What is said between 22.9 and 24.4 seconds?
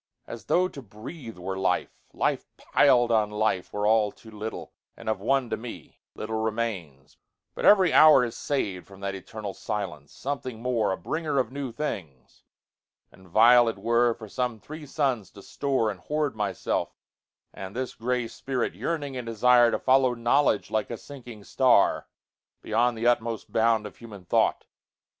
the utmost bound of human